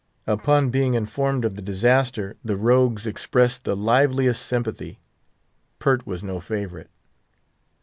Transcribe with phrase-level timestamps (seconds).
[0.25, 4.97] Upon being informed of the disaster, the rogues expressed the liveliest sympathy.
[5.77, 6.89] Pert was no favourite.